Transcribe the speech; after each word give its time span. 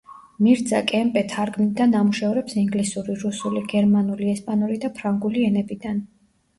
მირძა 0.45 0.79
კემპე 0.91 1.23
თარგმნიდა 1.33 1.87
ნამუშევრებს 1.91 2.57
ინგლისური, 2.63 3.21
რუსული, 3.27 3.65
გერმანული, 3.77 4.35
ესპანური 4.35 4.83
და 4.85 4.95
ფრანგული 5.01 5.49
ენებიდან. 5.55 6.07